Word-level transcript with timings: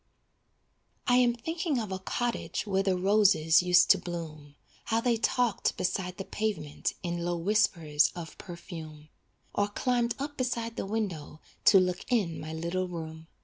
I 1.05 1.17
am 1.17 1.35
thinking 1.35 1.77
of 1.77 1.91
a 1.91 1.99
cottage 1.99 2.65
Where 2.65 2.81
the 2.81 2.97
roses 2.97 3.61
used 3.61 3.91
to 3.91 3.99
bloom, 3.99 4.55
How 4.85 4.99
they 4.99 5.15
talked 5.17 5.77
beside 5.77 6.17
the 6.17 6.25
pavement 6.25 6.95
In 7.03 7.23
low 7.23 7.37
whispers 7.37 8.11
of 8.15 8.35
perfume, 8.39 9.09
Or 9.53 9.67
climbed 9.67 10.15
up 10.17 10.37
beside 10.37 10.75
the 10.75 10.87
window 10.87 11.39
To 11.65 11.79
look 11.79 12.03
in 12.11 12.39
my 12.39 12.51
little 12.51 12.87
room. 12.87 13.27